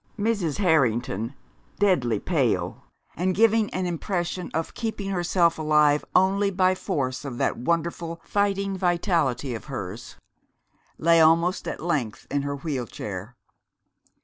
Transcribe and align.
Mrs. 0.17 0.57
Harrington, 0.57 1.35
deadly 1.77 2.19
pale, 2.19 2.85
and 3.15 3.35
giving 3.35 3.69
an 3.69 3.85
impression 3.85 4.49
of 4.51 4.73
keeping 4.73 5.11
herself 5.11 5.59
alive 5.59 6.03
only 6.15 6.49
by 6.49 6.73
force 6.73 7.23
of 7.23 7.37
that 7.37 7.55
wonderful 7.55 8.19
fighting 8.23 8.75
vitality 8.75 9.53
of 9.53 9.65
hers, 9.65 10.15
lay 10.97 11.21
almost 11.21 11.67
at 11.67 11.79
length 11.83 12.25
in 12.31 12.41
her 12.41 12.55
wheel 12.55 12.87
chair. 12.87 13.35